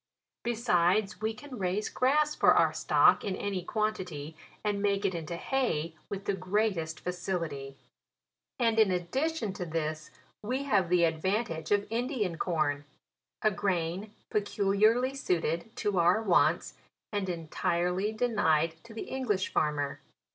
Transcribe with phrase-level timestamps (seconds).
[0.43, 5.35] Besides, we can raise grass for our stock in any quantity, and make it into
[5.37, 7.77] hay with the greatest facility;
[8.57, 10.09] and in addition to this
[10.41, 12.83] we have the advantage of Indian corn,
[13.43, 16.73] a grain peculiarly suited to our wants,
[17.13, 19.99] and entirely denied to the English farmer.